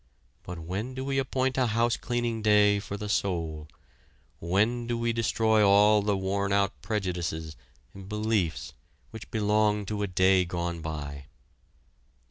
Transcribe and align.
But 0.41 0.57
when 0.57 0.95
do 0.95 1.05
we 1.05 1.19
appoint 1.19 1.59
a 1.59 1.67
housecleaning 1.67 2.41
day 2.41 2.79
for 2.79 2.97
the 2.97 3.07
soul, 3.07 3.67
when 4.39 4.87
do 4.87 4.97
we 4.97 5.13
destroy 5.13 5.63
all 5.63 6.01
the 6.01 6.17
worn 6.17 6.51
out 6.51 6.81
prejudices 6.81 7.55
and 7.93 8.09
beliefs 8.09 8.73
which 9.11 9.29
belong 9.29 9.85
to 9.85 10.01
a 10.01 10.07
day 10.07 10.43
gone 10.43 10.81
by? 10.81 11.25